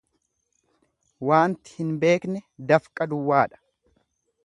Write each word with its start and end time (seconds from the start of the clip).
Waanti 1.27 1.77
hin 1.83 1.93
beekne 2.05 2.43
dafqa 2.73 3.11
duwwaadha. 3.15 3.65